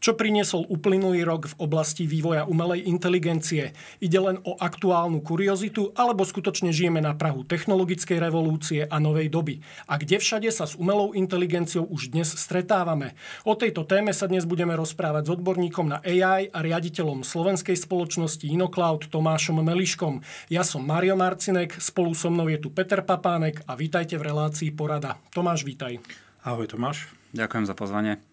[0.00, 3.76] Čo priniesol uplynulý rok v oblasti vývoja umelej inteligencie?
[4.00, 9.60] Ide len o aktuálnu kuriozitu, alebo skutočne žijeme na prahu technologickej revolúcie a novej doby?
[9.84, 13.12] A kde všade sa s umelou inteligenciou už dnes stretávame?
[13.44, 18.48] O tejto téme sa dnes budeme rozprávať s odborníkom na AI a riaditeľom slovenskej spoločnosti
[18.48, 20.24] InnoCloud Tomášom Meliškom.
[20.48, 24.72] Ja som Mario Marcinek, spolu so mnou je tu Peter Papánek a vítajte v relácii
[24.72, 25.20] Porada.
[25.28, 26.00] Tomáš, vítaj.
[26.40, 27.12] Ahoj Tomáš.
[27.36, 28.29] Ďakujem za pozvanie.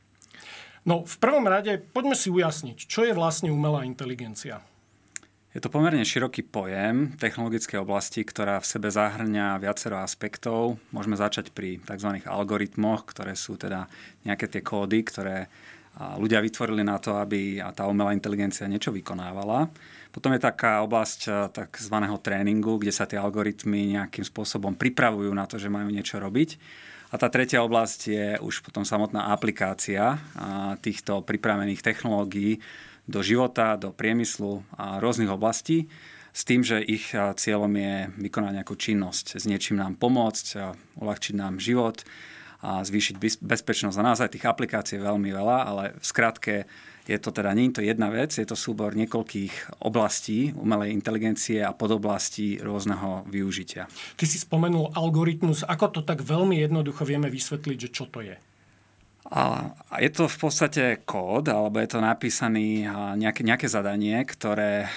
[0.87, 4.63] No, v prvom rade poďme si ujasniť, čo je vlastne umelá inteligencia.
[5.51, 10.79] Je to pomerne široký pojem technologickej oblasti, ktorá v sebe zahrňa viacero aspektov.
[10.95, 12.23] Môžeme začať pri tzv.
[12.23, 13.91] algoritmoch, ktoré sú teda
[14.23, 15.51] nejaké tie kódy, ktoré
[15.97, 19.67] ľudia vytvorili na to, aby tá umelá inteligencia niečo vykonávala.
[20.13, 21.95] Potom je taká oblasť tzv.
[22.21, 26.55] tréningu, kde sa tie algoritmy nejakým spôsobom pripravujú na to, že majú niečo robiť.
[27.07, 30.19] A tá tretia oblasť je už potom samotná aplikácia
[30.83, 32.59] týchto pripravených technológií
[33.07, 35.87] do života, do priemyslu a rôznych oblastí
[36.35, 41.63] s tým, že ich cieľom je vykonať nejakú činnosť, s niečím nám pomôcť, uľahčiť nám
[41.63, 42.03] život
[42.59, 43.97] a zvýšiť bezpečnosť.
[43.97, 46.67] A naozaj tých aplikácií je veľmi veľa, ale v skratke
[47.07, 51.63] je to teda, nie je to jedna vec, je to súbor niekoľkých oblastí umelej inteligencie
[51.63, 53.87] a podoblastí rôzneho využitia.
[54.19, 55.63] Ty si spomenul algoritmus.
[55.63, 58.35] Ako to tak veľmi jednoducho vieme vysvetliť, že čo to je?
[59.27, 59.67] A
[59.99, 62.87] je to v podstate kód, alebo je to napísaný
[63.19, 64.87] nejaké, nejaké zadanie, ktoré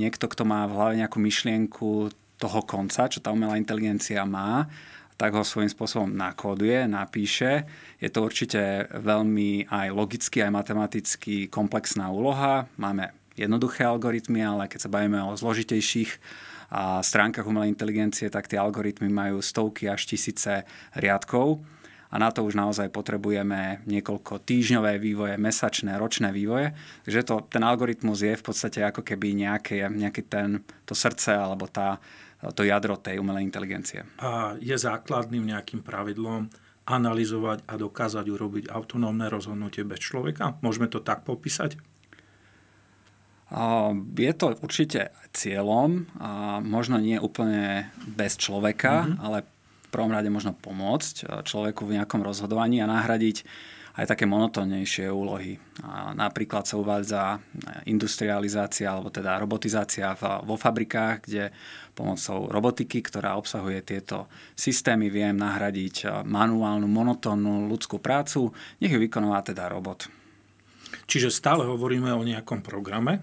[0.00, 2.08] niekto, kto má v hlave nejakú myšlienku
[2.40, 4.68] toho konca, čo tá umelá inteligencia má,
[5.14, 7.70] tak ho svojím spôsobom nakóduje, napíše.
[8.02, 12.66] Je to určite veľmi aj logicky, aj matematicky komplexná úloha.
[12.74, 16.18] Máme jednoduché algoritmy, ale keď sa bavíme o zložitejších
[16.74, 20.66] a stránkach umelej inteligencie, tak tie algoritmy majú stovky až tisíce
[20.98, 21.62] riadkov
[22.14, 26.70] a na to už naozaj potrebujeme niekoľko týždňové vývoje, mesačné, ročné vývoje.
[27.02, 31.66] Takže to, ten algoritmus je v podstate ako keby nejaké, nejaký ten, to srdce alebo
[31.66, 31.98] tá,
[32.52, 34.04] to jadro tej umelej inteligencie.
[34.20, 36.52] A je základným nejakým pravidlom
[36.84, 40.60] analyzovať a dokázať urobiť autonómne rozhodnutie bez človeka?
[40.60, 41.80] Môžeme to tak popísať?
[44.18, 49.22] Je to určite cieľom, a možno nie úplne bez človeka, mm-hmm.
[49.22, 53.46] ale v prvom rade možno pomôcť človeku v nejakom rozhodovaní a nahradiť
[53.94, 55.54] aj také monotónnejšie úlohy.
[55.86, 57.38] A napríklad sa uvádza
[57.86, 61.54] industrializácia alebo teda robotizácia vo fabrikách, kde
[61.94, 64.26] pomocou robotiky, ktorá obsahuje tieto
[64.58, 68.50] systémy, viem nahradiť manuálnu, monotónnu ľudskú prácu,
[68.82, 70.10] nech ju vykonáva teda robot.
[71.06, 73.22] Čiže stále hovoríme o nejakom programe,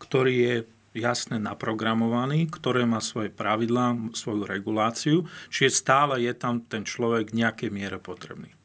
[0.00, 0.56] ktorý je
[0.96, 7.44] jasne naprogramovaný, ktoré má svoje pravidlá, svoju reguláciu, čiže stále je tam ten človek v
[7.44, 8.55] nejakej miere potrebný.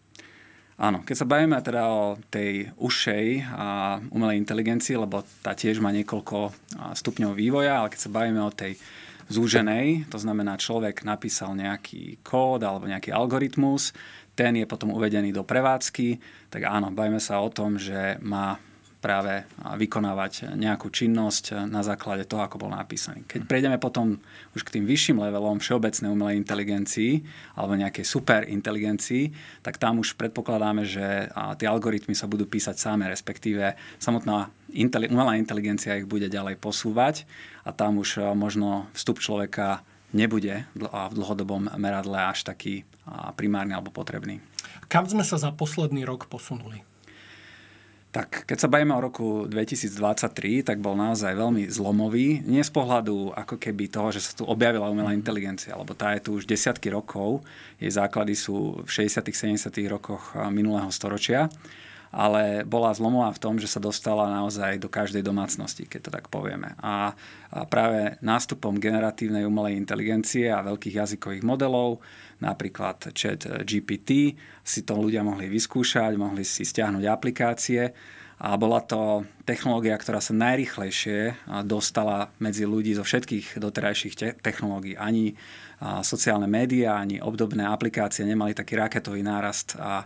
[0.81, 5.93] Áno, keď sa bavíme teda o tej ušej a umelej inteligencii, lebo tá tiež má
[5.93, 6.49] niekoľko
[6.97, 8.81] stupňov vývoja, ale keď sa bavíme o tej
[9.29, 13.93] zúženej, to znamená človek napísal nejaký kód alebo nejaký algoritmus,
[14.33, 16.17] ten je potom uvedený do prevádzky,
[16.49, 18.57] tak áno, bavíme sa o tom, že má
[19.01, 23.25] práve vykonávať nejakú činnosť na základe toho, ako bol napísaný.
[23.25, 24.21] Keď prejdeme potom
[24.53, 27.25] už k tým vyšším levelom všeobecnej umelej inteligencii
[27.57, 29.33] alebo nejakej super inteligencii,
[29.65, 34.53] tak tam už predpokladáme, že tie algoritmy sa budú písať same, respektíve samotná
[35.09, 37.25] umelá inteligencia ich bude ďalej posúvať
[37.65, 39.81] a tam už možno vstup človeka
[40.13, 42.85] nebude v dlhodobom meradle až taký
[43.33, 44.45] primárny alebo potrebný.
[44.85, 46.85] Kam sme sa za posledný rok posunuli?
[48.11, 52.43] Tak keď sa bavíme o roku 2023, tak bol naozaj veľmi zlomový.
[52.43, 56.27] Nie z pohľadu ako keby toho, že sa tu objavila umelá inteligencia, lebo tá je
[56.27, 57.39] tu už desiatky rokov.
[57.79, 61.47] Jej základy sú v 60 70 rokoch minulého storočia
[62.11, 66.25] ale bola zlomová v tom, že sa dostala naozaj do každej domácnosti, keď to tak
[66.27, 66.75] povieme.
[66.83, 67.15] A,
[67.71, 72.03] práve nástupom generatívnej umelej inteligencie a veľkých jazykových modelov,
[72.43, 77.91] napríklad chat GPT, si to ľudia mohli vyskúšať, mohli si stiahnuť aplikácie
[78.41, 84.97] a bola to technológia, ktorá sa najrychlejšie dostala medzi ľudí zo všetkých doterajších te- technológií.
[84.97, 85.37] Ani
[86.01, 90.01] sociálne médiá, ani obdobné aplikácie nemali taký raketový nárast a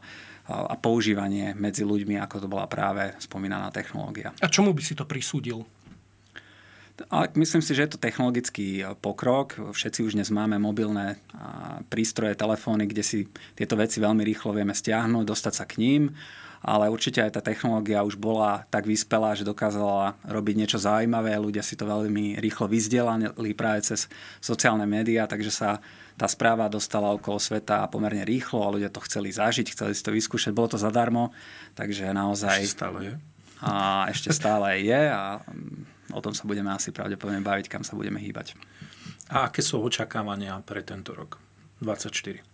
[0.45, 4.29] a používanie medzi ľuďmi, ako to bola práve spomínaná technológia.
[4.41, 5.65] A čomu by si to prisúdil?
[7.11, 9.59] Ale myslím si, že je to technologický pokrok.
[9.59, 11.19] Všetci už dnes máme mobilné
[11.91, 13.19] prístroje, telefóny, kde si
[13.51, 16.03] tieto veci veľmi rýchlo vieme stiahnuť, dostať sa k ním
[16.65, 21.37] ale určite aj tá technológia už bola tak vyspelá, že dokázala robiť niečo zaujímavé.
[21.37, 24.09] Ľudia si to veľmi rýchlo vyzdelali práve cez
[24.41, 25.77] sociálne médiá, takže sa
[26.17, 30.09] tá správa dostala okolo sveta pomerne rýchlo a ľudia to chceli zažiť, chceli si to
[30.09, 30.57] vyskúšať.
[30.57, 31.29] Bolo to zadarmo,
[31.77, 32.65] takže naozaj...
[32.65, 33.15] Ešte stále je?
[33.63, 35.39] a ešte stále je a
[36.11, 38.53] o tom sa budeme asi pravdepodobne baviť, kam sa budeme hýbať.
[39.33, 41.41] A aké sú očakávania pre tento rok
[41.81, 42.45] 24?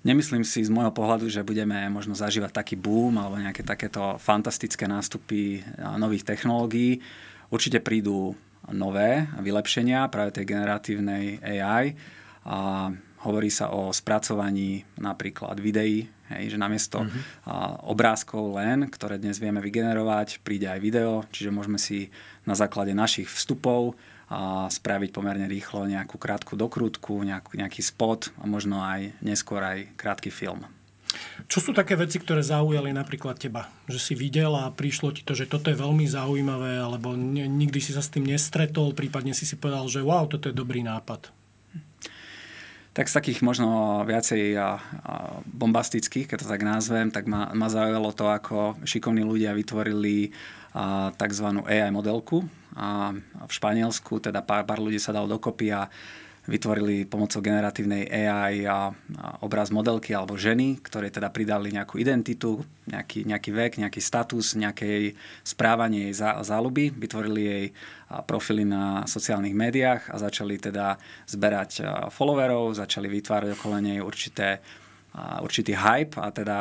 [0.00, 4.88] Nemyslím si z môjho pohľadu, že budeme možno zažívať taký boom alebo nejaké takéto fantastické
[4.88, 5.60] nástupy
[6.00, 7.04] nových technológií.
[7.52, 8.32] Určite prídu
[8.72, 11.92] nové vylepšenia práve tej generatívnej AI
[12.48, 12.88] a
[13.28, 17.90] hovorí sa o spracovaní napríklad videí, hej, že namiesto uh-huh.
[17.90, 22.14] obrázkov len, ktoré dnes vieme vygenerovať, príde aj video, čiže môžeme si
[22.46, 23.98] na základe našich vstupov
[24.30, 29.90] a spraviť pomerne rýchlo nejakú krátku dokrútku, nejaký, nejaký spot a možno aj neskôr aj
[29.98, 30.62] krátky film.
[31.50, 33.66] Čo sú také veci, ktoré zaujali napríklad teba?
[33.90, 37.90] Že si videl a prišlo ti to, že toto je veľmi zaujímavé, alebo nikdy si
[37.90, 41.39] sa s tým nestretol, prípadne si si povedal, že wow, toto je dobrý nápad.
[42.90, 44.58] Tak z takých možno viacej
[45.46, 50.34] bombastických, keď to tak nazvem, tak ma, ma zaujalo to, ako šikovní ľudia vytvorili
[51.14, 51.46] tzv.
[51.70, 52.42] AI modelku,
[52.74, 53.10] a
[53.46, 55.90] v Španielsku, teda pár, pár ľudí sa dal dokopy a
[56.48, 62.64] vytvorili pomocou generatívnej AI a, a obraz modelky alebo ženy, ktoré teda pridali nejakú identitu,
[62.88, 65.14] nejaký, nejaký vek, nejaký status, nejakej
[65.44, 67.64] správanie jej zá, záľuby, vytvorili jej
[68.24, 70.96] profily na sociálnych médiách a začali teda
[71.28, 74.64] zberať followerov, začali vytvárať okolo nej určité
[75.42, 76.58] určitý hype a teda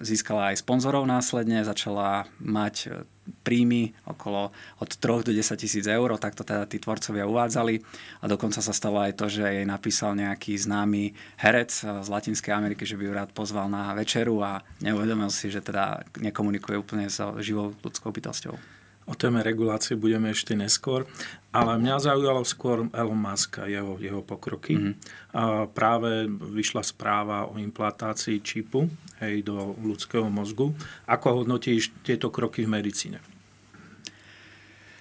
[0.00, 3.04] získala aj sponzorov následne, začala mať
[3.44, 4.48] príjmy okolo
[4.80, 7.76] od 3 do 10 tisíc eur, tak to teda tí tvorcovia uvádzali
[8.20, 12.88] a dokonca sa stalo aj to, že jej napísal nejaký známy herec z Latinskej Ameriky,
[12.88, 17.36] že by ju rád pozval na večeru a neuvedomil si, že teda nekomunikuje úplne so
[17.44, 18.77] živou ľudskou bytosťou.
[19.08, 21.08] O téme regulácie budeme ešte neskôr,
[21.48, 24.76] ale mňa zaujalo skôr Elon Musk a jeho, jeho pokroky.
[24.76, 24.94] Mm-hmm.
[25.32, 28.84] A práve vyšla správa o implantácii čipu
[29.24, 30.76] hej, do ľudského mozgu.
[31.08, 33.24] Ako hodnotíš tieto kroky v medicíne?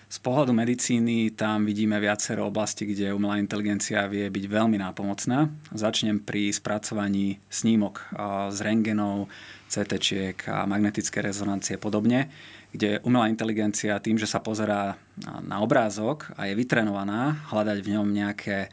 [0.08, 5.52] Z pohľadu medicíny tam vidíme viacero oblasti, kde umelá inteligencia vie byť veľmi nápomocná.
[5.76, 8.16] Začnem pri spracovaní snímok
[8.56, 9.28] z rengenov,
[9.68, 10.00] CT
[10.48, 12.32] a magnetické rezonancie podobne
[12.72, 15.00] kde umelá inteligencia tým, že sa pozerá
[15.44, 18.70] na obrázok a je vytrenovaná hľadať v ňom nejaké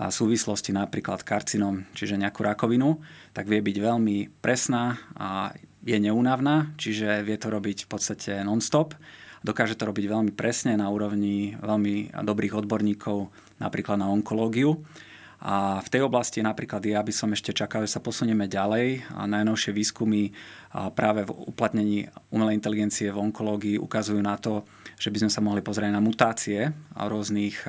[0.00, 3.02] súvislosti, napríklad karcinom, čiže nejakú rakovinu,
[3.36, 5.52] tak vie byť veľmi presná a
[5.84, 8.96] je neúnavná, čiže vie to robiť v podstate non-stop.
[9.40, 14.84] Dokáže to robiť veľmi presne na úrovni veľmi dobrých odborníkov, napríklad na onkológiu.
[15.40, 19.08] A v tej oblasti napríklad ja by som ešte čakal, že sa posunieme ďalej.
[19.16, 20.36] A najnovšie výskumy
[20.92, 24.68] práve v uplatnení umelej inteligencie v onkológii ukazujú na to,
[25.00, 27.64] že by sme sa mohli pozrieť na mutácie rôznych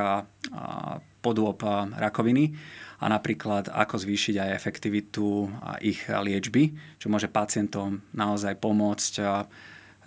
[1.24, 1.64] podôb
[1.96, 2.60] rakoviny
[3.00, 5.48] a napríklad ako zvýšiť aj efektivitu
[5.80, 9.14] ich liečby, čo môže pacientom naozaj pomôcť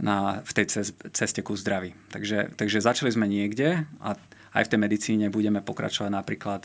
[0.04, 0.84] na, v tej
[1.16, 1.96] ceste ku zdraví.
[2.12, 4.20] Takže, takže začali sme niekde a
[4.54, 6.62] aj v tej medicíne budeme pokračovať napríklad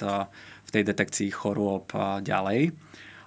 [0.65, 1.89] v tej detekcii chorôb
[2.21, 2.71] ďalej.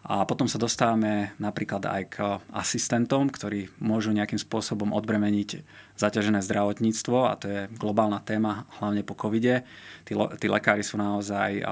[0.02, 2.16] A potom sa dostávame napríklad aj k
[2.50, 5.62] asistentom, ktorí môžu nejakým spôsobom odbremeniť
[5.94, 9.62] zaťažené zdravotníctvo a to je globálna téma, hlavne po covide.
[10.02, 11.62] Tí, tí lekári sú naozaj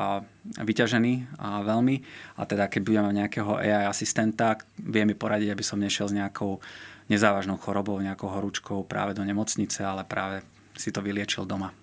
[0.63, 2.07] vyťažení a veľmi
[2.39, 6.63] a teda keď budeme nejakého AI asistenta, vie mi poradiť, aby som nešiel s nejakou
[7.11, 10.47] nezávažnou chorobou, nejakou horúčkou práve do nemocnice, ale práve
[10.81, 11.77] si to vyliečil doma.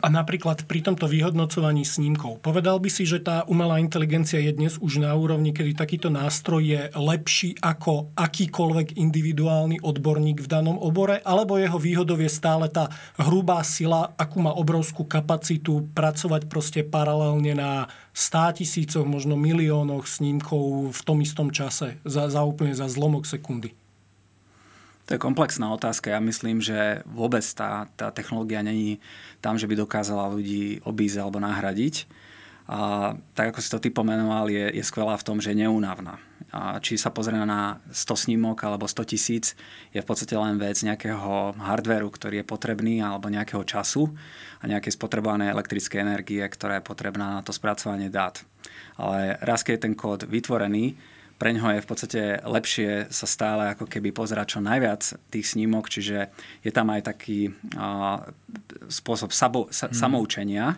[0.00, 4.80] A napríklad pri tomto vyhodnocovaní snímkov, povedal by si, že tá umelá inteligencia je dnes
[4.80, 11.20] už na úrovni, kedy takýto nástroj je lepší ako akýkoľvek individuálny odborník v danom obore,
[11.20, 12.88] alebo jeho výhodou je stále tá
[13.20, 20.96] hrubá sila, akú má obrovskú kapacitu pracovať proste paralelne na 100 tisícoch, možno miliónoch snímkov
[20.96, 23.79] v tom istom čase, za, za úplne za zlomok sekundy.
[25.10, 26.14] To je komplexná otázka.
[26.14, 29.02] Ja myslím, že vôbec tá, tá technológia není
[29.42, 32.06] tam, že by dokázala ľudí obísť alebo nahradiť.
[32.70, 32.78] A
[33.34, 36.22] tak ako si to ty pomenoval, je, je skvelá v tom, že je neúnavná.
[36.54, 39.58] A či sa pozrie na 100 snímok alebo 100 tisíc,
[39.90, 44.14] je v podstate len vec nejakého hardveru, ktorý je potrebný, alebo nejakého času
[44.62, 48.46] a nejakej spotrebovanej elektrickej energie, ktorá je potrebná na to spracovanie dát.
[48.94, 50.94] Ale raz, keď je ten kód vytvorený,
[51.40, 55.00] pre ňoho je v podstate lepšie sa stále ako keby pozerať čo najviac
[55.32, 56.28] tých snímok, čiže
[56.60, 58.20] je tam aj taký a,
[58.92, 59.96] spôsob sabo, sa, hmm.
[59.96, 60.76] samoučenia,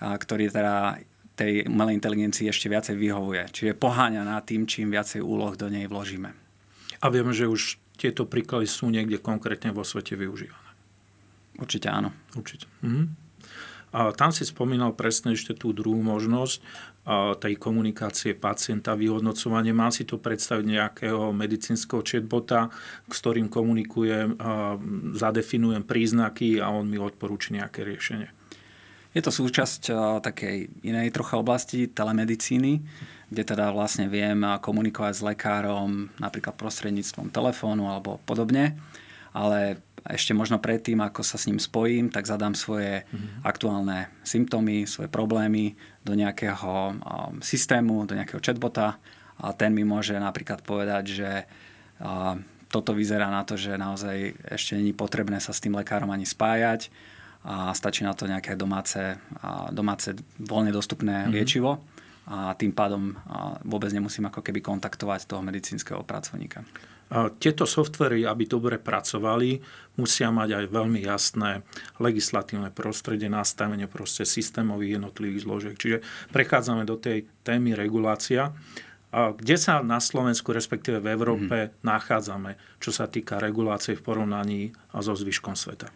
[0.00, 0.96] a, ktorý teda
[1.36, 3.52] tej umelej inteligencii ešte viacej vyhovuje.
[3.52, 6.32] Čiže poháňa nad tým, čím viacej úloh do nej vložíme.
[6.98, 10.70] A vieme, že už tieto príklady sú niekde konkrétne vo svete využívané.
[11.60, 12.10] Určite áno.
[12.32, 12.64] Určite.
[12.80, 13.28] Mhm.
[13.88, 16.60] A tam si spomínal presne ešte tú druhú možnosť
[17.40, 19.72] tej komunikácie pacienta, vyhodnocovanie.
[19.72, 22.68] Mám si to predstaviť nejakého medicínskeho chatbota,
[23.08, 24.36] s ktorým komunikujem,
[25.16, 28.28] zadefinujem príznaky a on mi odporúči nejaké riešenie.
[29.16, 29.88] Je to súčasť
[30.20, 32.84] takej inej trocha oblasti telemedicíny,
[33.32, 38.76] kde teda vlastne viem komunikovať s lekárom napríklad prostredníctvom telefónu alebo podobne,
[39.32, 43.44] ale ešte možno predtým, ako sa s ním spojím, tak zadám svoje mm-hmm.
[43.44, 46.94] aktuálne symptómy, svoje problémy do nejakého um,
[47.44, 48.96] systému, do nejakého chatbota
[49.36, 52.40] a ten mi môže napríklad povedať, že uh,
[52.72, 56.88] toto vyzerá na to, že naozaj ešte není potrebné sa s tým lekárom ani spájať
[57.44, 61.32] a stačí na to nejaké domáce, uh, domáce voľne dostupné mm-hmm.
[61.36, 61.84] liečivo
[62.28, 66.64] a tým pádom uh, vôbec nemusím ako keby kontaktovať toho medicínskeho pracovníka.
[67.40, 69.60] Tieto softvery, aby dobre pracovali,
[69.96, 71.64] musia mať aj veľmi jasné
[71.96, 75.76] legislatívne prostredie, nastavenie proste systémových jednotlivých zložiek.
[75.80, 75.98] Čiže
[76.30, 78.52] prechádzame do tej témy regulácia.
[79.08, 81.80] Kde sa na Slovensku, respektíve v Európe mm-hmm.
[81.80, 85.88] nachádzame, čo sa týka regulácie v porovnaní so zvyškom sveta?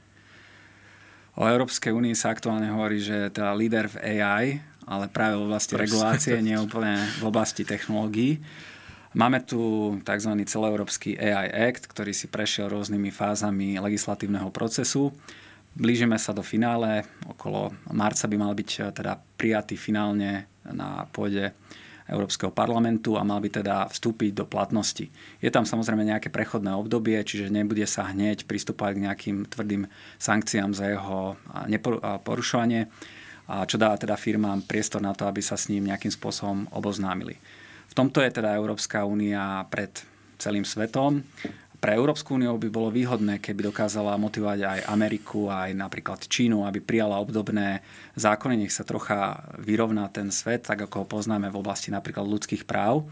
[1.37, 5.45] O Európskej únii sa aktuálne hovorí, že je teda líder v AI, ale práve v
[5.45, 8.41] oblasti regulácie, nie úplne v oblasti technológií.
[9.13, 10.33] Máme tu tzv.
[10.49, 15.13] celoeurópsky AI Act, ktorý si prešiel rôznymi fázami legislatívneho procesu.
[15.77, 21.53] Blížime sa do finále, okolo marca by mal byť eh, teda prijatý finálne na pôde
[22.09, 25.13] Európskeho parlamentu a mal by teda vstúpiť do platnosti.
[25.45, 30.73] Je tam samozrejme nejaké prechodné obdobie, čiže nebude sa hneď pristupovať k nejakým tvrdým sankciám
[30.73, 31.37] za jeho
[32.27, 32.91] porušovanie,
[33.47, 37.39] čo dá teda firmám priestor na to, aby sa s ním nejakým spôsobom oboznámili.
[37.93, 39.93] V tomto je teda Európska únia pred
[40.41, 41.21] celým svetom.
[41.77, 46.81] Pre Európsku úniu by bolo výhodné, keby dokázala motivovať aj Ameriku, aj napríklad Čínu, aby
[46.81, 47.85] prijala obdobné
[48.17, 52.65] zákony, nech sa trocha vyrovná ten svet, tak ako ho poznáme v oblasti napríklad ľudských
[52.65, 53.05] práv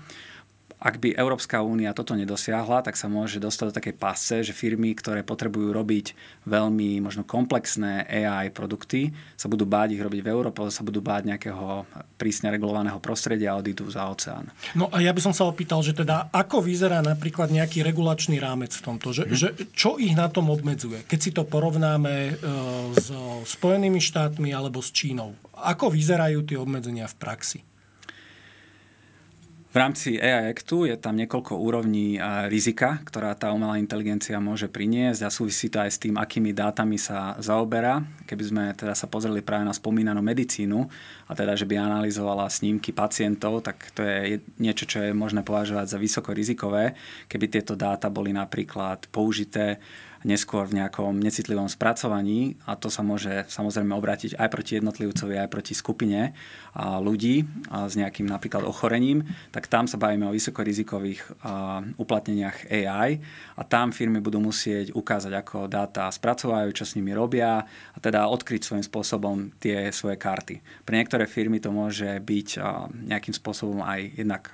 [0.81, 4.97] ak by Európska únia toto nedosiahla, tak sa môže dostať do takej pasce, že firmy,
[4.97, 6.17] ktoré potrebujú robiť
[6.49, 11.29] veľmi možno komplexné AI produkty, sa budú báť ich robiť v Európe, sa budú báť
[11.37, 11.85] nejakého
[12.17, 14.49] prísne regulovaného prostredia a odídu za oceán.
[14.73, 18.73] No a ja by som sa opýtal, že teda ako vyzerá napríklad nejaký regulačný rámec
[18.73, 19.37] v tomto, že, hmm.
[19.37, 22.33] že čo ich na tom obmedzuje, keď si to porovnáme e,
[22.97, 23.13] s
[23.45, 25.37] Spojenými štátmi alebo s Čínou.
[25.61, 27.61] Ako vyzerajú tie obmedzenia v praxi?
[29.71, 32.19] V rámci AI Actu je tam niekoľko úrovní
[32.51, 36.99] rizika, ktorá tá umelá inteligencia môže priniesť a súvisí to aj s tým, akými dátami
[36.99, 38.03] sa zaoberá.
[38.27, 40.91] Keby sme teda sa pozreli práve na spomínanú medicínu
[41.31, 45.87] a teda, že by analyzovala snímky pacientov, tak to je niečo, čo je možné považovať
[45.87, 46.99] za vysoko rizikové,
[47.31, 49.79] keby tieto dáta boli napríklad použité
[50.21, 55.49] neskôr v nejakom necitlivom spracovaní a to sa môže samozrejme obrátiť aj proti jednotlivcovi, aj
[55.49, 56.37] proti skupine
[56.77, 61.41] ľudí s nejakým napríklad ochorením, tak tam sa bavíme o vysokorizikových
[61.97, 63.17] uplatneniach AI
[63.57, 68.29] a tam firmy budú musieť ukázať, ako dáta spracovajú, čo s nimi robia a teda
[68.29, 70.61] odkryť svojím spôsobom tie svoje karty.
[70.85, 72.49] Pre niektoré firmy to môže byť
[73.09, 74.53] nejakým spôsobom aj jednak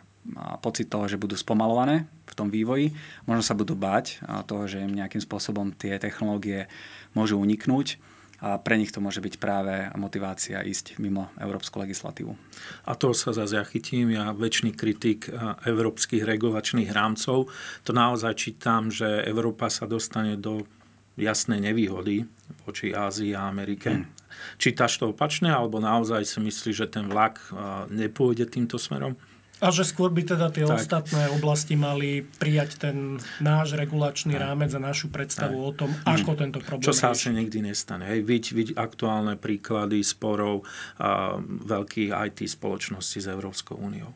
[0.61, 2.97] pocit toho, že budú spomalované v tom vývoji.
[3.25, 6.67] Možno sa budú báť toho, že im nejakým spôsobom tie technológie
[7.15, 8.01] môžu uniknúť
[8.37, 12.37] a pre nich to môže byť práve motivácia ísť mimo európsku legislatívu.
[12.85, 15.33] A to sa zase ja chytím, ja väčší kritik
[15.65, 17.49] európskych regulačných rámcov.
[17.89, 20.69] To naozaj čítam, že Európa sa dostane do
[21.17, 22.29] jasnej nevýhody
[22.69, 24.05] voči Ázii a Amerike.
[24.05, 24.13] Hmm.
[24.61, 27.41] Čítaš to opačne, alebo naozaj si myslíš, že ten vlak
[27.89, 29.17] nepôjde týmto smerom?
[29.57, 30.77] A že skôr by teda tie tak.
[30.77, 34.43] ostatné oblasti mali prijať ten náš regulačný tak.
[34.45, 35.65] rámec a našu predstavu tak.
[35.65, 36.41] o tom, ako hmm.
[36.45, 38.05] tento problém Čo sa asi nikdy nestane.
[38.05, 40.69] Hej, viď, viď aktuálne príklady sporov
[41.01, 44.13] a, veľkých IT spoločností s Európskou úniou.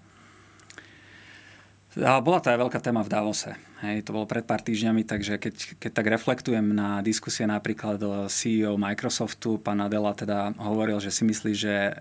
[1.97, 3.57] A bola to aj veľká téma v Davose.
[3.81, 8.29] Hej, to bolo pred pár týždňami, takže keď, keď tak reflektujem na diskusie napríklad do
[8.29, 11.99] CEO Microsoftu, pán Adela teda hovoril, že si myslí, že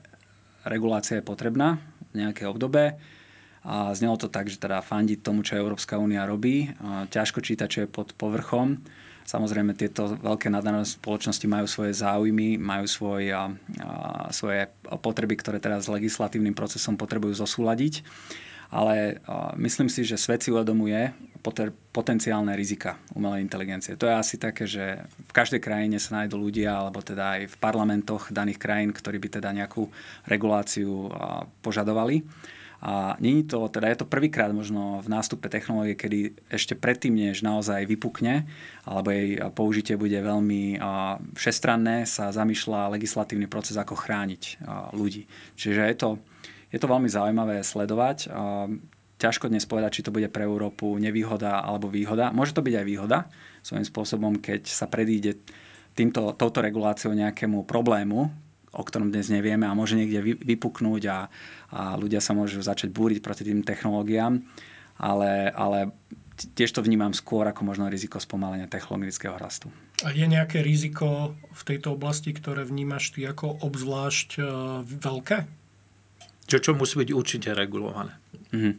[0.68, 1.80] regulácia je potrebná
[2.12, 3.00] v nejaké obdobie
[3.64, 6.72] a znelo to tak, že teda fandí tomu, čo Európska únia robí.
[6.80, 8.80] A ťažko čítať, čo je pod povrchom.
[9.28, 13.46] Samozrejme, tieto veľké nadnárodné spoločnosti majú svoje záujmy, majú svoj, a, a,
[14.34, 14.66] svoje
[15.06, 18.02] potreby, ktoré teraz s legislatívnym procesom potrebujú zosúľadiť.
[18.70, 19.18] ale
[19.58, 21.10] myslím si, že svet si uvedomuje
[21.90, 23.98] potenciálne rizika umelej inteligencie.
[23.98, 27.56] To je asi také, že v každej krajine sa nájdú ľudia, alebo teda aj v
[27.58, 29.90] parlamentoch daných krajín, ktorí by teda nejakú
[30.30, 31.10] reguláciu
[31.66, 32.22] požadovali.
[32.80, 37.44] A není to, teda je to prvýkrát možno v nástupe technológie, kedy ešte predtým, než
[37.44, 38.48] naozaj vypukne,
[38.88, 40.80] alebo jej použitie bude veľmi
[41.36, 44.64] všestranné, sa zamýšľa legislatívny proces, ako chrániť
[44.96, 45.28] ľudí.
[45.60, 46.10] Čiže je to,
[46.72, 48.32] je to veľmi zaujímavé sledovať.
[49.20, 52.32] Ťažko dnes povedať, či to bude pre Európu nevýhoda alebo výhoda.
[52.32, 53.28] Môže to byť aj výhoda
[53.60, 55.36] svojím spôsobom, keď sa predíde
[56.00, 58.32] týmto, touto reguláciou nejakému problému,
[58.74, 61.20] o ktorom dnes nevieme a môže niekde vypuknúť a,
[61.74, 64.42] a ľudia sa môžu začať búriť proti tým technológiám,
[65.02, 65.94] ale, ale
[66.56, 69.68] tiež to vnímam skôr ako možno riziko spomalenia technologického rastu.
[70.06, 74.48] A je nejaké riziko v tejto oblasti, ktoré vnímaš ty ako obzvlášť uh,
[74.88, 75.38] veľké?
[76.48, 78.16] Čo, čo musí byť určite regulované.
[78.56, 78.76] Mm-hmm.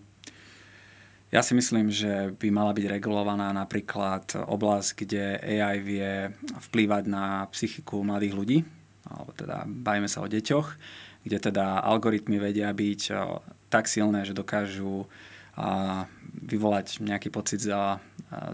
[1.30, 6.10] Ja si myslím, že by mala byť regulovaná napríklad oblasť, kde AI vie
[6.58, 8.58] vplývať na psychiku mladých ľudí,
[9.10, 10.68] alebo teda bavíme sa o deťoch,
[11.26, 13.00] kde teda algoritmy vedia byť
[13.68, 15.04] tak silné, že dokážu
[16.30, 18.00] vyvolať nejaký pocit za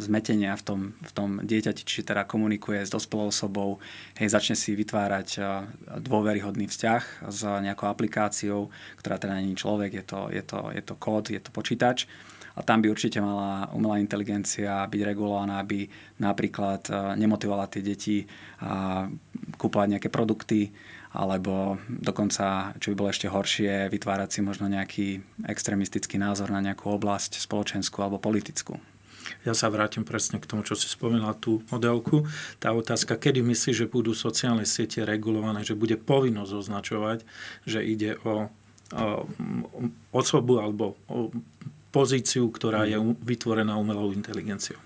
[0.01, 3.79] zmetenia v tom, v tom dieťati, či teda komunikuje s dospelou osobou,
[4.17, 5.39] hej, začne si vytvárať
[6.01, 10.95] dôveryhodný vzťah s nejakou aplikáciou, ktorá teda není človek, je to, je to, je to
[10.97, 12.09] kód, je to počítač.
[12.57, 15.85] A tam by určite mala umelá inteligencia byť regulovaná, aby
[16.25, 16.89] napríklad
[17.21, 18.25] nemotivovala tie deti
[19.57, 20.71] kúpovať nejaké produkty,
[21.17, 26.93] alebo dokonca, čo by bolo ešte horšie, vytvárať si možno nejaký extremistický názor na nejakú
[26.93, 28.77] oblasť spoločenskú alebo politickú.
[29.43, 32.27] Ja sa vrátim presne k tomu, čo si spomínala tú modelku.
[32.63, 37.19] Tá otázka, kedy myslíš, že budú sociálne siete regulované, že bude povinnosť označovať,
[37.67, 38.47] že ide o,
[38.95, 39.07] o
[40.15, 41.35] osobu alebo o
[41.91, 44.79] pozíciu, ktorá je vytvorená umelou inteligenciou?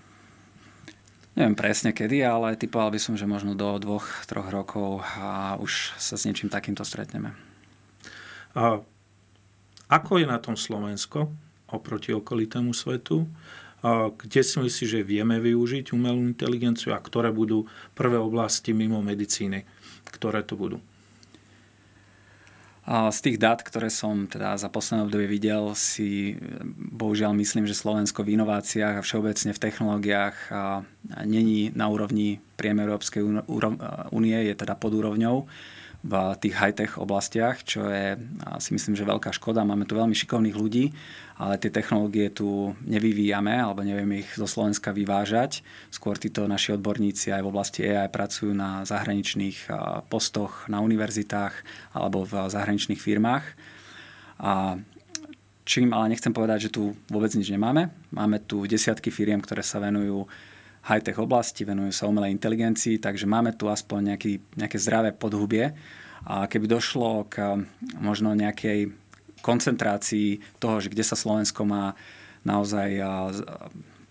[1.31, 5.95] Neviem presne kedy, ale typoval by som, že možno do dvoch, troch rokov a už
[5.95, 7.31] sa s niečím takýmto stretneme.
[8.51, 8.83] A
[9.87, 11.31] ako je na tom Slovensko
[11.71, 13.31] oproti okolitému svetu?
[13.79, 17.63] A kde si myslíš, že vieme využiť umelú inteligenciu a ktoré budú
[17.95, 19.63] prvé oblasti mimo medicíny,
[20.11, 20.83] ktoré to budú?
[22.87, 26.33] Z tých dát, ktoré som teda za posledné obdobie videl, si
[26.73, 30.37] bohužiaľ myslím, že Slovensko v inováciách a všeobecne v technológiách
[31.29, 33.21] není na úrovni priemeru Európskej
[34.09, 35.45] únie, je teda pod úrovňou
[36.01, 38.17] v tých high-tech oblastiach, čo je
[38.57, 39.61] si myslím, že veľká škoda.
[39.61, 40.89] Máme tu veľmi šikovných ľudí,
[41.37, 45.61] ale tie technológie tu nevyvíjame alebo nevieme ich zo Slovenska vyvážať.
[45.93, 49.69] Skôr títo naši odborníci aj v oblasti AI pracujú na zahraničných
[50.09, 51.53] postoch na univerzitách
[51.93, 53.45] alebo v zahraničných firmách.
[54.41, 54.81] A
[55.69, 57.93] čím ale nechcem povedať, že tu vôbec nič nemáme.
[58.09, 60.25] Máme tu desiatky firiem, ktoré sa venujú
[60.81, 65.77] high-tech oblasti, venujú sa umelej inteligencii, takže máme tu aspoň nejaký, nejaké zdravé podhubie.
[66.25, 67.65] A keby došlo k
[67.97, 68.93] možno nejakej
[69.41, 71.97] koncentrácii toho, že kde sa Slovensko má
[72.45, 72.97] naozaj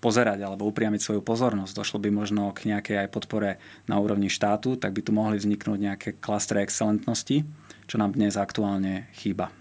[0.03, 3.51] pozerať alebo upriamiť svoju pozornosť, došlo by možno k nejakej aj podpore
[3.87, 7.47] na úrovni štátu, tak by tu mohli vzniknúť nejaké klastre excelentnosti,
[7.87, 9.53] čo nám dnes aktuálne chýba.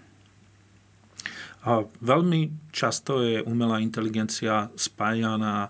[1.60, 5.68] A veľmi často je umelá inteligencia spájaná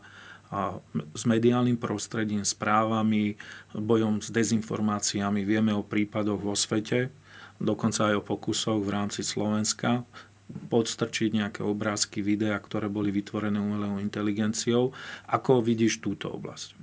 [0.51, 0.83] a
[1.15, 3.39] s mediálnym prostredím, správami,
[3.71, 5.47] bojom s dezinformáciami.
[5.47, 7.15] Vieme o prípadoch vo svete,
[7.63, 10.03] dokonca aj o pokusoch v rámci Slovenska
[10.51, 14.91] podstrčiť nejaké obrázky, videa, ktoré boli vytvorené umelou inteligenciou.
[15.31, 16.75] Ako vidíš túto oblasť?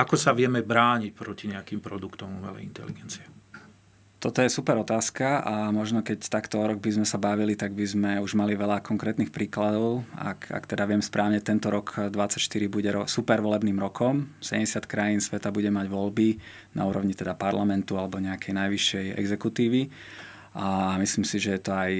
[0.00, 3.41] Ako sa vieme brániť proti nejakým produktom umelej inteligencie?
[4.22, 7.74] Toto je super otázka a možno keď takto o rok by sme sa bavili, tak
[7.74, 10.06] by sme už mali veľa konkrétnych príkladov.
[10.14, 14.30] Ak, ak teda viem správne, tento rok 2024 bude ro- super volebným rokom.
[14.38, 16.38] 70 krajín sveta bude mať voľby
[16.78, 19.90] na úrovni teda parlamentu alebo nejakej najvyššej exekutívy.
[20.54, 21.92] A myslím si, že je to aj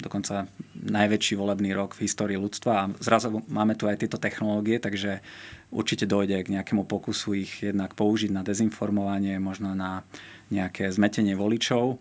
[0.00, 0.48] dokonca
[0.80, 2.72] najväčší volebný rok v histórii ľudstva.
[2.72, 5.20] A zrazu máme tu aj tieto technológie, takže
[5.68, 10.06] určite dojde k nejakému pokusu ich jednak použiť na dezinformovanie, možno na
[10.50, 11.98] nejaké zmetenie voličov,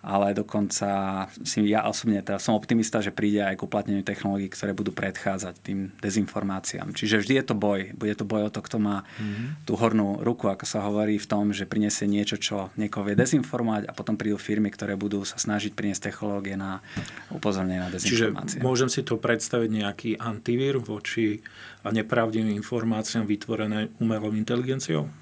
[0.00, 4.72] ale dokonca si ja osobne teda som optimista, že príde aj k uplatneniu technológií, ktoré
[4.72, 6.96] budú predchádzať tým dezinformáciám.
[6.96, 7.92] Čiže vždy je to boj.
[7.92, 9.68] Bude to boj o to, kto má mm-hmm.
[9.68, 13.92] tú hornú ruku, ako sa hovorí v tom, že prinesie niečo, čo niekoho vie dezinformovať
[13.92, 16.80] a potom prídu firmy, ktoré budú sa snažiť priniesť technológie na
[17.28, 18.64] upozornenie na dezinformácie.
[18.64, 21.44] Čiže môžem si to predstaviť nejaký antivír voči
[21.84, 25.12] nepravdivým informáciám vytvorené umelou inteligenciou?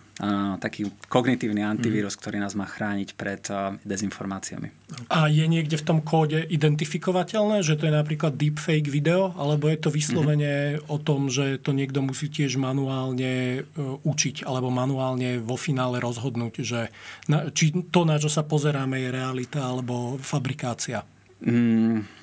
[0.58, 2.20] Taký kognitívny antivírus, mm.
[2.20, 3.42] ktorý nás má chrániť pred
[3.86, 4.68] dezinformáciami.
[5.14, 9.78] A je niekde v tom kóde identifikovateľné, že to je napríklad deepfake video, alebo je
[9.78, 10.90] to vyslovene mm.
[10.90, 16.54] o tom, že to niekto musí tiež manuálne e, učiť, alebo manuálne vo finále rozhodnúť,
[16.66, 16.90] že
[17.30, 21.06] na, či to, na čo sa pozeráme, je realita alebo fabrikácia?
[21.38, 22.17] Mm,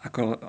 [0.00, 0.40] ako,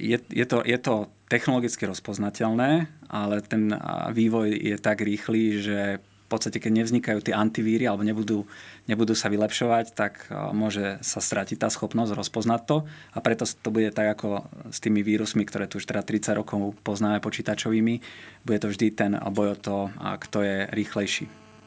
[0.00, 3.68] je, je, to, je to technologicky rozpoznateľné, ale ten
[4.12, 8.48] vývoj je tak rýchly, že v podstate, keď nevznikajú tie antivíry alebo nebudú,
[8.88, 12.76] nebudú sa vylepšovať, tak môže sa stratiť tá schopnosť rozpoznať to
[13.12, 16.72] a preto to bude tak ako s tými vírusmi, ktoré tu už teda 30 rokov
[16.80, 18.00] poznáme počítačovými,
[18.48, 21.24] bude to vždy ten boj o to, kto je rýchlejší.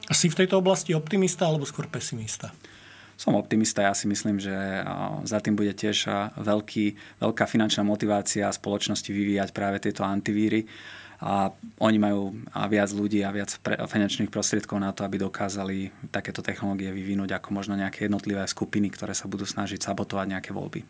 [0.10, 2.50] A si v tejto oblasti optimista alebo skôr pesimista?
[3.18, 3.82] Som optimista.
[3.82, 4.54] Ja si myslím, že
[5.26, 6.06] za tým bude tiež
[6.38, 10.70] veľký, veľká finančná motivácia spoločnosti vyvíjať práve tieto antivíry
[11.18, 11.50] a
[11.82, 12.30] oni majú
[12.70, 17.74] viac ľudí a viac finančných prostriedkov na to, aby dokázali takéto technológie vyvinúť ako možno
[17.74, 20.86] nejaké jednotlivé skupiny, ktoré sa budú snažiť sabotovať nejaké voľby.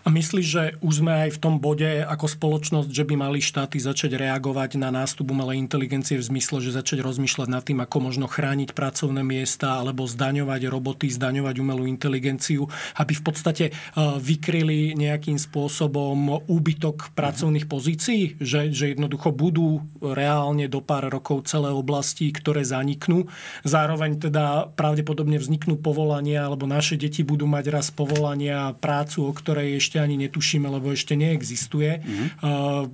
[0.00, 3.76] A myslíš, že už sme aj v tom bode ako spoločnosť, že by mali štáty
[3.76, 8.24] začať reagovať na nástup umelej inteligencie v zmysle, že začať rozmýšľať nad tým, ako možno
[8.24, 12.64] chrániť pracovné miesta alebo zdaňovať roboty, zdaňovať umelú inteligenciu,
[12.96, 13.72] aby v podstate e,
[14.16, 21.68] vykryli nejakým spôsobom úbytok pracovných pozícií, že, že jednoducho budú reálne do pár rokov celé
[21.68, 23.28] oblasti, ktoré zaniknú.
[23.68, 29.82] Zároveň teda pravdepodobne vzniknú povolania, alebo naše deti budú mať raz povolania prácu, o ktorej
[29.82, 31.98] ešte ani netušíme, lebo ešte neexistuje.
[31.98, 32.28] Mm-hmm.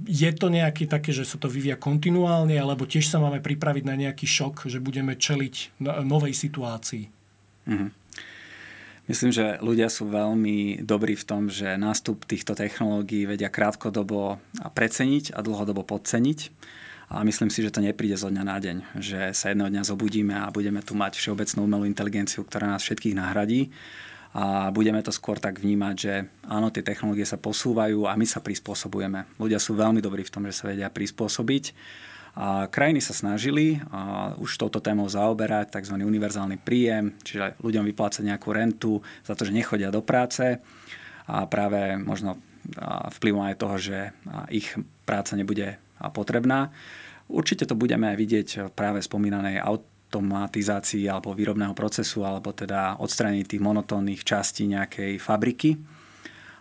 [0.09, 3.93] Je to nejaké také, že sa to vyvia kontinuálne, alebo tiež sa máme pripraviť na
[3.93, 7.13] nejaký šok, že budeme čeliť novej situácii?
[7.69, 7.91] Mm-hmm.
[9.13, 14.41] Myslím, že ľudia sú veľmi dobrí v tom, že nástup týchto technológií vedia krátkodobo
[14.73, 16.41] preceniť a dlhodobo podceniť.
[17.13, 20.35] A myslím si, že to nepríde zo dňa na deň, že sa jedného dňa zobudíme
[20.41, 23.71] a budeme tu mať všeobecnú umelú inteligenciu, ktorá nás všetkých nahradí
[24.37, 28.45] a budeme to skôr tak vnímať, že áno, tie technológie sa posúvajú a my sa
[28.45, 29.41] prispôsobujeme.
[29.41, 31.73] Ľudia sú veľmi dobrí v tom, že sa vedia prispôsobiť.
[32.37, 35.97] A krajiny sa snažili a už touto témou zaoberať, tzv.
[35.97, 40.61] univerzálny príjem, čiže ľuďom vyplácať nejakú rentu za to, že nechodia do práce
[41.25, 42.37] a práve možno
[43.17, 43.99] vplyvom aj toho, že
[44.53, 44.69] ich
[45.09, 45.81] práca nebude
[46.13, 46.77] potrebná.
[47.33, 49.65] Určite to budeme vidieť práve v spomínanej
[50.07, 55.77] automatizácii alebo výrobného procesu, alebo teda odstranení tých monotónnych častí nejakej fabriky.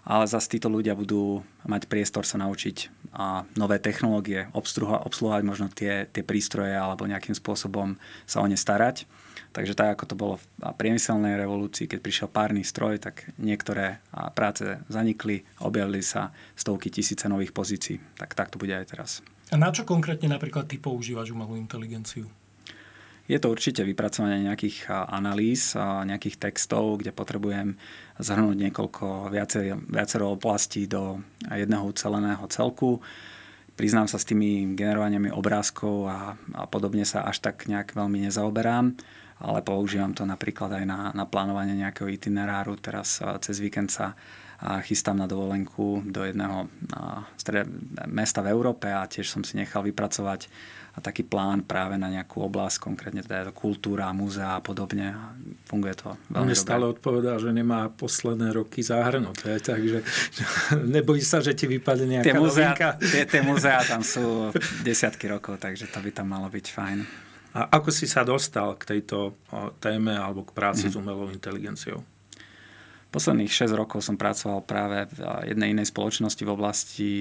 [0.05, 6.05] Ale zase títo ľudia budú mať priestor sa naučiť a nové technológie, obsluhovať možno tie,
[6.05, 7.97] tie prístroje alebo nejakým spôsobom
[8.29, 9.09] sa o ne starať.
[9.49, 10.45] Takže tak, ako to bolo v
[10.77, 14.03] priemyselnej revolúcii, keď prišiel párny stroj, tak niektoré
[14.37, 17.97] práce zanikli, objavili sa stovky tisíce nových pozícií.
[18.19, 19.11] Tak tak to bude aj teraz.
[19.49, 22.29] A na čo konkrétne napríklad ty používaš umelú inteligenciu?
[23.25, 27.73] Je to určite vypracovanie nejakých analýz, nejakých textov, kde potrebujem
[28.21, 33.01] zhrnúť niekoľko viacero, viacero oblastí do jedného uceleného celku.
[33.73, 38.93] Priznám sa s tými generovaniami obrázkov a, a podobne sa až tak nejak veľmi nezaoberám,
[39.41, 42.77] ale používam to napríklad aj na, na plánovanie nejakého itineráru.
[42.77, 44.13] Teraz cez víkend sa
[44.83, 46.71] chystám na dovolenku do jedného
[48.07, 50.47] mesta v Európe a tiež som si nechal vypracovať
[51.03, 55.11] taký plán práve na nejakú oblasť, konkrétne teda kultúra, múzea a podobne.
[55.67, 60.07] Funguje to veľmi Mne stále odpovedá, že nemá posledné roky zahrnuté, takže
[60.95, 62.87] nebojí sa, že ti vypadne nejaká tie novinka.
[63.01, 64.55] Tie, tie múzea tam sú
[64.87, 66.99] desiatky rokov, takže to by tam malo byť fajn.
[67.55, 69.35] A ako si sa dostal k tejto
[69.79, 70.91] téme alebo k práci mm.
[70.91, 72.03] s umelou inteligenciou?
[73.11, 77.11] Posledných 6 rokov som pracoval práve v jednej inej spoločnosti v oblasti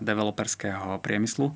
[0.00, 1.52] developerského priemyslu.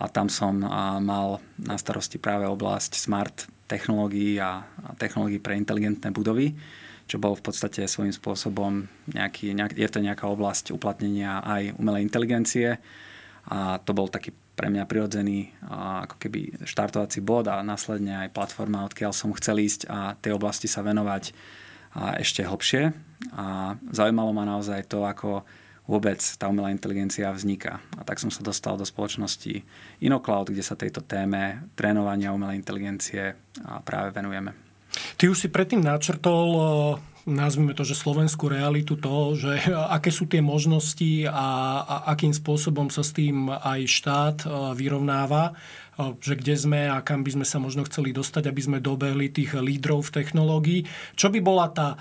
[0.00, 0.56] A tam som
[1.02, 4.64] mal na starosti práve oblasť smart technológií a
[4.96, 6.56] technológií pre inteligentné budovy,
[7.04, 12.06] čo bolo v podstate svojím spôsobom nejaký, nejak, je to nejaká oblasť uplatnenia aj umelej
[12.06, 12.78] inteligencie.
[13.50, 18.84] A to bol taký pre mňa prirodzený ako keby štartovací bod a následne aj platforma,
[18.86, 21.32] odkiaľ som chcel ísť a tej oblasti sa venovať
[21.94, 22.94] a ešte hlbšie.
[23.36, 25.44] A zaujímalo ma naozaj to, ako
[25.90, 27.82] vôbec tá umelá inteligencia vzniká.
[27.98, 29.66] A tak som sa dostal do spoločnosti
[29.98, 33.34] InnoCloud, kde sa tejto téme trénovania umelej inteligencie
[33.82, 34.54] práve venujeme.
[35.18, 36.48] Ty už si predtým načrtol
[37.28, 39.52] nazvime to, že slovenskú realitu toho, že
[39.96, 44.36] aké sú tie možnosti a, a akým spôsobom sa s tým aj štát
[44.76, 45.52] vyrovnáva,
[46.20, 49.56] že kde sme a kam by sme sa možno chceli dostať, aby sme dobehli tých
[49.56, 50.80] lídrov v technológii.
[51.16, 52.00] Čo by bola tá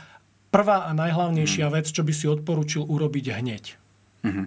[0.49, 1.73] prvá a najhlavnejšia mm.
[1.73, 3.63] vec, čo by si odporučil urobiť hneď?
[4.25, 4.45] Mm-hmm.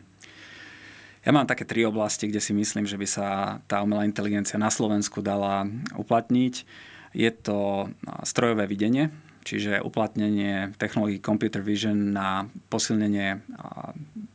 [1.23, 3.27] Ja mám také tri oblasti, kde si myslím, že by sa
[3.71, 6.67] tá umelá inteligencia na Slovensku dala uplatniť.
[7.15, 7.87] Je to
[8.27, 13.43] strojové videnie, čiže uplatnenie technológií computer vision na posilnenie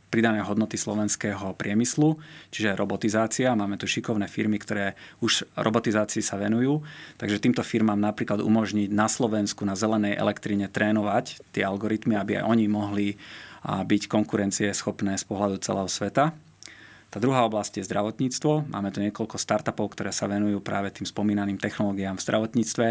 [0.08, 2.16] pridanej hodnoty slovenského priemyslu,
[2.48, 3.52] čiže robotizácia.
[3.52, 6.80] Máme tu šikovné firmy, ktoré už robotizácii sa venujú,
[7.20, 12.44] takže týmto firmám napríklad umožniť na Slovensku na zelenej elektrine trénovať tie algoritmy, aby aj
[12.48, 13.06] oni mohli
[13.68, 16.32] byť konkurencie schopné z pohľadu celého sveta.
[17.08, 18.68] Tá druhá oblasť je zdravotníctvo.
[18.68, 22.86] Máme tu niekoľko startupov, ktoré sa venujú práve tým spomínaným technológiám v zdravotníctve.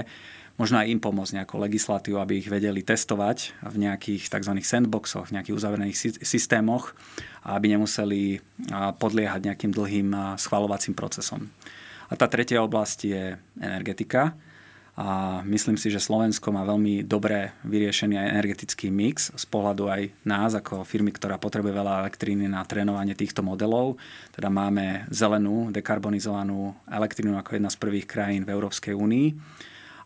[0.58, 4.54] Možno aj im pomôcť nejakou legislatívu, aby ich vedeli testovať v nejakých tzv.
[4.58, 6.98] sandboxoch, v nejakých uzavrených systémoch
[7.48, 8.44] aby nemuseli
[9.00, 11.48] podliehať nejakým dlhým schvalovacím procesom.
[12.12, 13.24] A tá tretia oblasť je
[13.60, 14.36] energetika
[14.98, 20.58] a myslím si, že Slovensko má veľmi dobre vyriešený energetický mix z pohľadu aj nás
[20.58, 24.00] ako firmy, ktorá potrebuje veľa elektríny na trénovanie týchto modelov.
[24.34, 29.28] Teda máme zelenú, dekarbonizovanú elektrínu ako jedna z prvých krajín v Európskej únii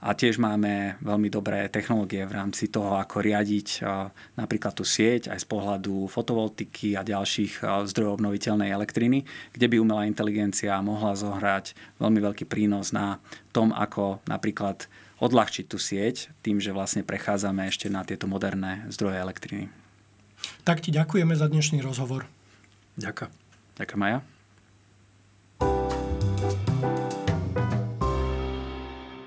[0.02, 3.86] a tiež máme veľmi dobré technológie v rámci toho, ako riadiť
[4.34, 10.10] napríklad tú sieť aj z pohľadu fotovoltiky a ďalších zdrojov obnoviteľnej elektriny, kde by umelá
[10.10, 13.22] inteligencia mohla zohrať veľmi veľký prínos na
[13.54, 14.90] tom, ako napríklad
[15.22, 19.70] odľahčiť tú sieť tým, že vlastne prechádzame ešte na tieto moderné zdroje elektriny.
[20.66, 22.26] Tak ti ďakujeme za dnešný rozhovor.
[22.98, 23.30] Ďakujem.
[23.78, 24.31] Ďakujem, Maja.